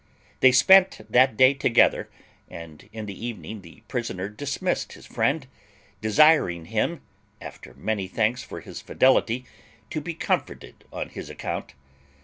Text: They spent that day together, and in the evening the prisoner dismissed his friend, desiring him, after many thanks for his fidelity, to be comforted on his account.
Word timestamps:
They 0.39 0.51
spent 0.51 1.01
that 1.11 1.37
day 1.37 1.53
together, 1.53 2.09
and 2.49 2.89
in 2.91 3.05
the 3.05 3.23
evening 3.23 3.61
the 3.61 3.83
prisoner 3.87 4.29
dismissed 4.29 4.93
his 4.93 5.05
friend, 5.05 5.45
desiring 6.01 6.65
him, 6.65 7.03
after 7.39 7.75
many 7.75 8.07
thanks 8.07 8.41
for 8.41 8.61
his 8.61 8.81
fidelity, 8.81 9.45
to 9.91 10.01
be 10.01 10.15
comforted 10.15 10.85
on 10.91 11.09
his 11.09 11.29
account. 11.29 11.75